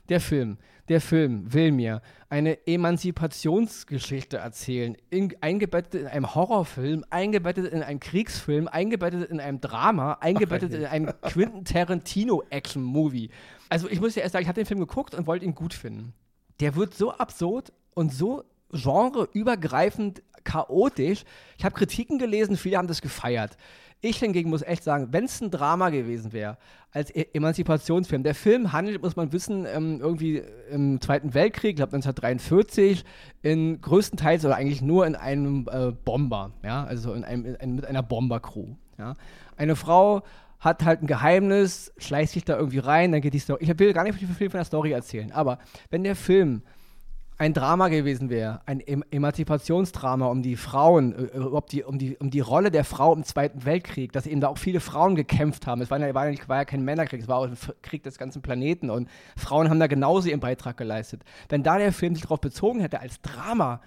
[0.09, 0.57] Der Film,
[0.89, 8.01] der Film will mir eine Emanzipationsgeschichte erzählen, in, eingebettet in einem Horrorfilm, eingebettet in einem
[8.01, 13.31] Kriegsfilm, eingebettet in einem Drama, eingebettet Ach, in einem Quentin Tarantino-Action-Movie.
[13.69, 15.75] Also ich muss ja erst sagen, ich habe den Film geguckt und wollte ihn gut
[15.75, 16.15] finden.
[16.61, 21.25] Der wird so absurd und so genreübergreifend chaotisch.
[21.59, 23.57] Ich habe Kritiken gelesen, viele haben das gefeiert.
[24.01, 26.57] Ich hingegen muss echt sagen, wenn es ein Drama gewesen wäre,
[26.93, 31.77] als e Emanzipationsfilm, der Film handelt, muss man wissen, ähm, irgendwie im Zweiten Weltkrieg, ich
[31.77, 33.05] glaube 1943,
[33.43, 37.87] in größtenteils oder eigentlich nur in einem äh, Bomber, ja, also in einem, in, mit
[37.87, 38.69] einer Bombercrew.
[38.99, 39.17] Ja.
[39.57, 40.23] Eine Frau
[40.61, 43.63] hat halt ein Geheimnis, schleicht sich da irgendwie rein, dann geht die Story.
[43.63, 45.59] Ich will gar nicht viel von der Story erzählen, aber
[45.91, 46.63] wenn der Film
[47.39, 52.17] ein Drama gewesen wäre, ein em Emanzipationsdrama um die Frauen, äh, äh die, um, die,
[52.17, 55.67] um die Rolle der Frau im Zweiten Weltkrieg, dass eben da auch viele Frauen gekämpft
[55.67, 55.81] haben.
[55.81, 58.91] Es war ja, war ja, kein Männerkrieg, es war auch ein Krieg des ganzen Planeten
[58.91, 61.23] und Frauen haben da genauso ihren Beitrag geleistet.
[61.49, 63.81] Wenn da der Film sich darauf bezogen hätte als Drama,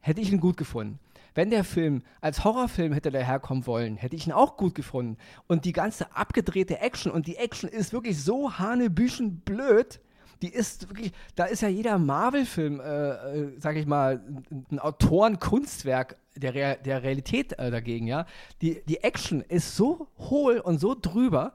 [0.00, 0.98] hätte ich ihn gut gefunden.
[1.34, 5.16] Wenn der Film als Horrorfilm hätte daherkommen wollen, hätte ich ihn auch gut gefunden.
[5.46, 10.00] Und die ganze abgedrehte Action, und die Action ist wirklich so hanebüchen blöd,
[10.42, 14.22] die ist wirklich, da ist ja jeder Marvel-Film, äh, äh, sag ich mal,
[14.70, 18.26] ein Autorenkunstwerk der, Real, der Realität äh, dagegen, ja.
[18.62, 21.54] Die, die Action ist so hohl und so drüber,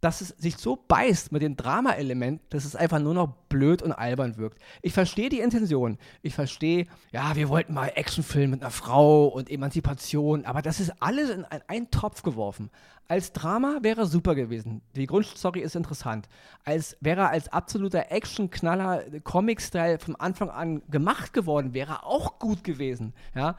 [0.00, 3.92] dass es sich so beißt mit dem Drama-Element, dass es einfach nur noch blöd und
[3.92, 4.58] albern wirkt.
[4.80, 5.98] Ich verstehe die Intention.
[6.22, 10.92] Ich verstehe, ja, wir wollten mal Actionfilm mit einer Frau und Emanzipation, aber das ist
[11.00, 12.70] alles in einen Topf geworfen.
[13.08, 14.80] Als Drama wäre super gewesen.
[14.96, 16.28] Die Grundstory ist interessant.
[16.64, 23.12] Als wäre als absoluter Action-Knaller Comic-Style vom Anfang an gemacht geworden, wäre auch gut gewesen.
[23.34, 23.56] Ja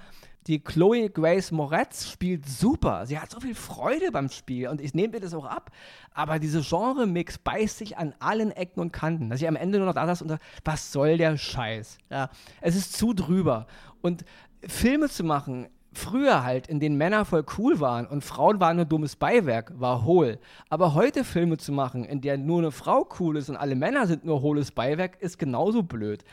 [0.48, 3.06] die Chloe Grace Moretz spielt super.
[3.06, 5.72] Sie hat so viel Freude beim Spiel und ich nehme mir das auch ab.
[6.14, 9.30] Aber diese Genre-Mix beißt sich an allen Ecken und Kanten.
[9.30, 11.98] Dass ich am Ende nur noch da saß und dachte, was soll der Scheiß?
[12.10, 12.30] Ja,
[12.62, 13.68] es ist zu drüber.
[14.02, 14.26] Und
[14.66, 18.86] Filme zu machen, früher halt, in denen Männer voll cool waren und Frauen waren nur
[18.86, 20.40] dummes Beiwerk, war hohl.
[20.70, 24.08] Aber heute Filme zu machen, in denen nur eine Frau cool ist und alle Männer
[24.08, 26.24] sind nur hohles Beiwerk, ist genauso blöd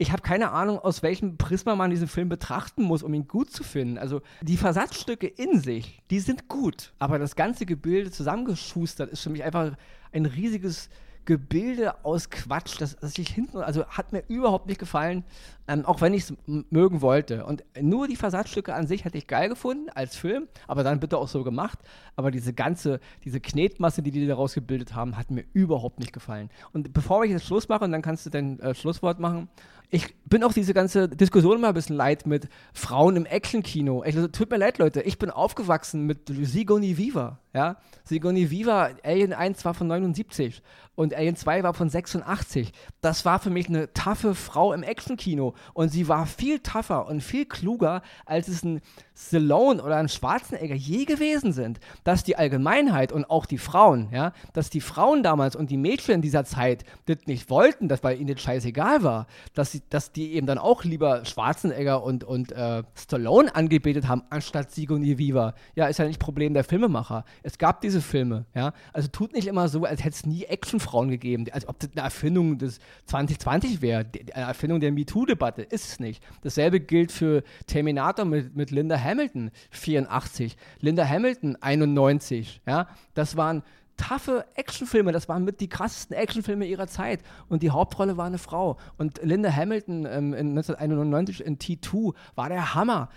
[0.00, 3.50] ich habe keine Ahnung, aus welchem Prisma man diesen Film betrachten muss, um ihn gut
[3.50, 3.98] zu finden.
[3.98, 9.28] Also die Versatzstücke in sich, die sind gut, aber das ganze Gebilde zusammengeschustert ist für
[9.28, 9.76] mich einfach
[10.10, 10.88] ein riesiges
[11.24, 12.80] Gebilde aus Quatsch.
[12.80, 15.24] Das, das ich hinten, also hat mir überhaupt nicht gefallen,
[15.68, 17.44] ähm, auch wenn ich es mögen wollte.
[17.44, 21.18] Und nur die Versatzstücke an sich hätte ich geil gefunden als Film, aber dann bitte
[21.18, 21.78] auch so gemacht.
[22.16, 26.50] Aber diese ganze, diese Knetmasse, die die daraus gebildet haben, hat mir überhaupt nicht gefallen.
[26.72, 29.48] Und bevor ich jetzt Schluss mache, und dann kannst du dein äh, Schlusswort machen,
[29.90, 34.02] ich bin auch diese ganze Diskussion immer ein bisschen leid mit Frauen im Actionkino.
[34.02, 37.40] Also, tut mir leid, Leute, ich bin aufgewachsen mit Sigourney Viva.
[37.52, 37.76] Ja?
[38.04, 40.62] Sigourney Viva, Alien 1 war von 79
[40.94, 42.72] und Alien 2 war von 86.
[43.00, 47.22] Das war für mich eine taffe Frau im Actionkino und sie war viel tougher und
[47.22, 48.80] viel kluger, als es ein
[49.16, 51.80] Stallone oder ein Schwarzenegger je gewesen sind.
[52.04, 56.16] Dass die Allgemeinheit und auch die Frauen, ja, dass die Frauen damals und die Mädchen
[56.16, 60.12] in dieser Zeit das nicht wollten, dass weil ihnen das scheißegal war, dass, sie, dass
[60.12, 65.54] die eben dann auch lieber Schwarzenegger und, und äh, Stallone angebetet haben, anstatt Sigourney Viva.
[65.74, 67.24] Ja, ist ja nicht Problem der Filmemacher.
[67.42, 68.72] Es gab diese Filme, ja.
[68.92, 72.02] Also tut nicht immer so, als hätte es nie Actionfrauen gegeben, als ob das eine
[72.02, 75.62] Erfindung des 2020 wäre, eine Erfindung der MeToo-Debatte.
[75.62, 76.22] Ist es nicht.
[76.42, 80.56] Dasselbe gilt für Terminator mit, mit Linda Hamilton, 84.
[80.80, 82.60] Linda Hamilton, 91.
[82.66, 83.62] Ja, das waren
[84.00, 87.20] taffe Actionfilme, das waren mit die krassesten Actionfilme ihrer Zeit.
[87.48, 88.78] Und die Hauptrolle war eine Frau.
[88.96, 93.10] Und Linda Hamilton ähm, in 1991 in T2 war der Hammer.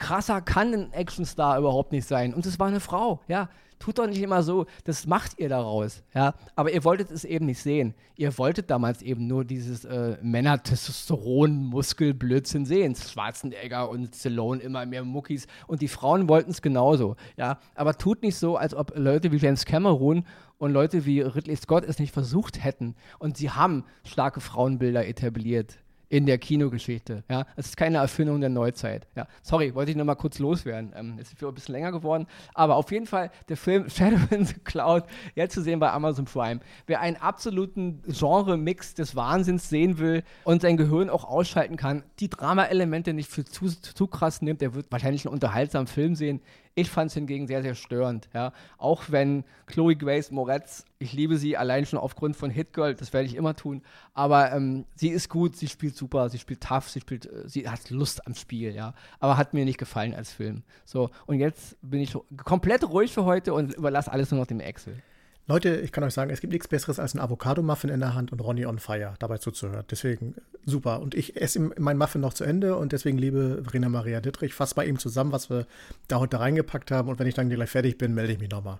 [0.00, 2.34] Krasser kann ein Actionstar überhaupt nicht sein.
[2.34, 3.48] Und es war eine Frau, ja
[3.80, 6.34] tut doch nicht immer so, das macht ihr daraus, ja.
[6.54, 7.94] Aber ihr wolltet es eben nicht sehen.
[8.14, 12.94] Ihr wolltet damals eben nur dieses äh, Männer-Testosteron-Muskel-Blödsinn sehen.
[12.94, 17.58] Schwarzenegger und Stallone immer mehr Muckis und die Frauen wollten es genauso, ja.
[17.74, 20.24] Aber tut nicht so, als ob Leute wie James Cameron
[20.58, 22.94] und Leute wie Ridley Scott es nicht versucht hätten.
[23.18, 25.78] Und sie haben starke Frauenbilder etabliert
[26.10, 27.22] in der Kinogeschichte.
[27.30, 29.06] Ja, es ist keine Erfindung der Neuzeit.
[29.14, 30.92] Ja, sorry, wollte ich noch mal kurz loswerden.
[30.94, 34.44] Ähm, ist für ein bisschen länger geworden, aber auf jeden Fall der Film Shadow in
[34.44, 35.04] the Cloud
[35.36, 36.60] jetzt zu sehen bei Amazon Prime.
[36.86, 42.28] Wer einen absoluten Genre-Mix des Wahnsinns sehen will und sein Gehirn auch ausschalten kann, die
[42.28, 46.40] Drama-Elemente nicht für zu, zu krass nimmt, der wird wahrscheinlich einen unterhaltsamen Film sehen.
[46.80, 48.30] Ich fand es hingegen sehr, sehr störend.
[48.32, 48.54] Ja.
[48.78, 53.12] Auch wenn Chloe Grace Moretz, ich liebe sie allein schon aufgrund von Hit Girl, das
[53.12, 53.82] werde ich immer tun,
[54.14, 57.68] aber ähm, sie ist gut, sie spielt super, sie spielt tough, sie spielt, äh, sie
[57.68, 58.94] hat Lust am Spiel, ja.
[59.18, 60.62] Aber hat mir nicht gefallen als Film.
[60.86, 64.60] So, und jetzt bin ich komplett ruhig für heute und überlasse alles nur noch dem
[64.60, 65.02] Excel.
[65.50, 68.30] Leute, ich kann euch sagen, es gibt nichts Besseres als ein Avocado-Muffin in der Hand
[68.30, 69.84] und Ronny on Fire dabei zuzuhören.
[69.90, 71.00] Deswegen super.
[71.00, 74.74] Und ich esse mein Muffin noch zu Ende und deswegen, liebe Verena Maria Dittrich, fass
[74.74, 75.66] bei ihm zusammen, was wir
[76.06, 77.08] da heute reingepackt haben.
[77.08, 78.78] Und wenn ich dann gleich fertig bin, melde ich mich nochmal.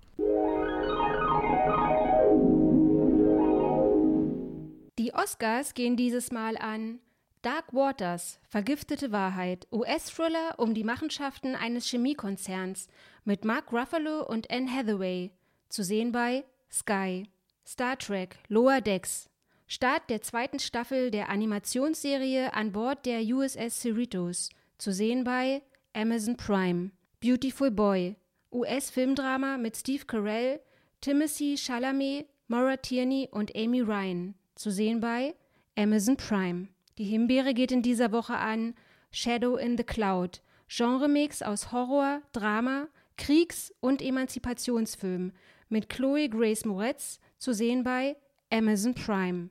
[4.97, 7.01] Die Oscars gehen dieses Mal an
[7.43, 12.87] Dark Waters, Vergiftete Wahrheit, US-Thriller um die Machenschaften eines Chemiekonzerns
[13.25, 15.33] mit Mark Ruffalo und Anne Hathaway.
[15.69, 17.29] Zu sehen bei Sky,
[17.67, 19.29] Star Trek, Lower Decks,
[19.73, 26.37] Start der zweiten Staffel der Animationsserie an Bord der USS Cerritos, zu sehen bei Amazon
[26.37, 28.17] Prime, Beautiful Boy,
[28.51, 30.61] US-Filmdrama mit Steve Carell,
[31.01, 35.37] Timothy Chalamet, Maura Tierney und Amy Ryan, zu sehen bei
[35.77, 36.67] Amazon Prime.
[36.99, 38.75] Die Himbeere geht in dieser Woche an
[39.13, 45.33] Shadow in the Cloud, Genremix aus Horror, Drama, Kriegs- und Emanzipationsfilm
[45.71, 48.17] mit Chloe Grace Moretz zu sehen bei
[48.51, 49.51] Amazon Prime.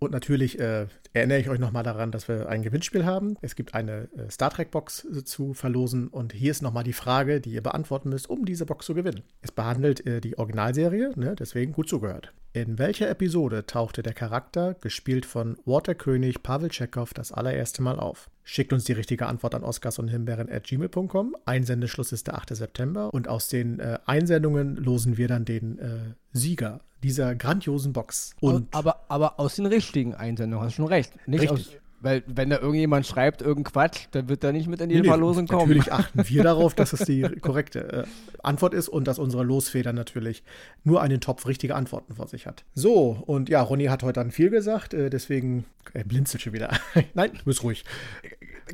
[0.00, 3.36] Und natürlich äh, erinnere ich euch nochmal daran, dass wir ein Gewinnspiel haben.
[3.40, 6.92] Es gibt eine äh, Star Trek Box äh, zu verlosen und hier ist nochmal die
[6.92, 9.24] Frage, die ihr beantworten müsst, um diese Box zu gewinnen.
[9.42, 12.32] Es behandelt äh, die Originalserie, ne, deswegen gut zugehört.
[12.60, 18.28] In welcher Episode tauchte der Charakter, gespielt von Waterkönig Pavel Chekhov, das allererste Mal auf?
[18.42, 21.36] Schickt uns die richtige Antwort an oscars und Himbeeren at gmail.com.
[21.44, 22.56] Einsendeschluss ist der 8.
[22.56, 25.98] September und aus den äh, Einsendungen losen wir dann den äh,
[26.32, 28.34] Sieger dieser grandiosen Box.
[28.40, 31.12] Und aber, aber aus den richtigen Einsendungen, hast du schon recht.
[31.28, 31.76] Nicht richtig.
[31.76, 35.00] aus weil, wenn da irgendjemand schreibt, irgendein Quatsch, dann wird er nicht mit in die
[35.00, 35.68] nee, Verlosung kommen.
[35.68, 38.04] Natürlich achten wir darauf, dass es die korrekte äh,
[38.42, 40.42] Antwort ist und dass unsere Losfeder natürlich
[40.84, 42.64] nur einen Topf richtige Antworten vor sich hat.
[42.74, 46.70] So, und ja, Ronny hat heute dann viel gesagt, äh, deswegen er blinzelt schon wieder.
[47.14, 47.84] Nein, du bist ruhig.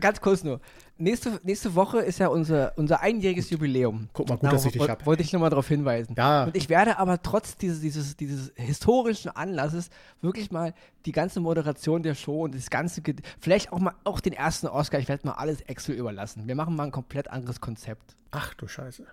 [0.00, 0.60] Ganz kurz nur
[0.98, 4.08] nächste, nächste Woche ist ja unser, unser einjähriges Jubiläum.
[4.12, 5.04] Guck mal, gut, Darauf, dass ich dich habe.
[5.06, 6.14] Wollte ich nochmal darauf hinweisen.
[6.16, 6.44] Ja.
[6.44, 10.74] Und ich werde aber trotz dieses, dieses, dieses historischen Anlasses wirklich mal
[11.06, 13.02] die ganze Moderation der Show und das ganze,
[13.38, 16.46] vielleicht auch mal auch den ersten Oscar, ich werde mal alles Excel überlassen.
[16.46, 18.16] Wir machen mal ein komplett anderes Konzept.
[18.30, 19.06] Ach du Scheiße.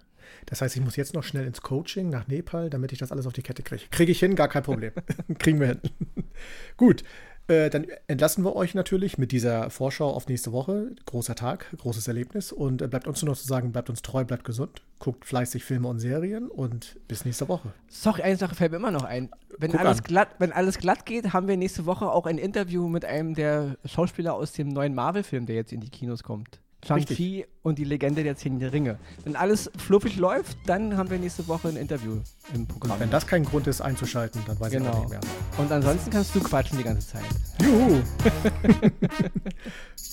[0.45, 3.25] Das heißt, ich muss jetzt noch schnell ins Coaching nach Nepal, damit ich das alles
[3.25, 3.83] auf die Kette kriege.
[3.89, 4.93] Kriege ich hin, gar kein Problem.
[5.39, 5.81] Kriegen wir hin.
[6.77, 7.03] Gut.
[7.47, 10.91] Äh, dann entlassen wir euch natürlich mit dieser Vorschau auf nächste Woche.
[11.05, 12.51] Großer Tag, großes Erlebnis.
[12.51, 15.63] Und äh, bleibt uns nur noch zu sagen, bleibt uns treu, bleibt gesund, guckt fleißig
[15.63, 17.73] Filme und Serien und bis nächste Woche.
[17.87, 19.29] Sorry, eine Sache fällt mir immer noch ein.
[19.57, 20.03] Wenn Guck alles, an.
[20.03, 23.77] glatt, wenn alles glatt geht, haben wir nächste Woche auch ein Interview mit einem der
[23.85, 26.59] Schauspieler aus dem neuen Marvel-Film, der jetzt in die Kinos kommt.
[26.85, 28.97] Shang-Chi und die Legende der Zehn Ringe.
[29.23, 32.17] Wenn alles fluffig läuft, dann haben wir nächste Woche ein Interview
[32.53, 32.99] im Programm.
[32.99, 34.99] Wenn das kein Grund ist einzuschalten, dann weiß ich auch genau.
[34.99, 35.21] nicht mehr.
[35.57, 37.23] Und ansonsten kannst du quatschen die ganze Zeit.
[37.61, 38.01] Juhu!